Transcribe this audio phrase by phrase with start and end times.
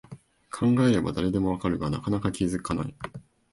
[0.49, 2.95] 考えれば誰でもわかるが、なかなか気づかない